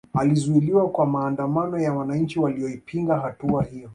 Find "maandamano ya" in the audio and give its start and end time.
1.05-1.93